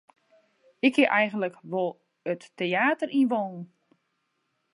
Ik 0.87 0.93
hie 0.95 1.07
eigentlik 1.19 1.55
wol 1.71 1.91
it 2.31 2.43
teäter 2.57 3.09
yn 3.19 3.29
wollen. 3.31 3.61